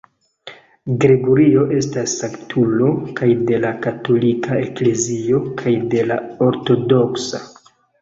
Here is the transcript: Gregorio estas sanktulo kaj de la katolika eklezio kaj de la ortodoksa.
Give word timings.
Gregorio 1.03 1.65
estas 1.81 2.15
sanktulo 2.21 2.89
kaj 3.21 3.31
de 3.53 3.61
la 3.67 3.75
katolika 3.87 4.61
eklezio 4.65 5.45
kaj 5.63 5.79
de 5.97 6.07
la 6.11 6.23
ortodoksa. 6.51 7.49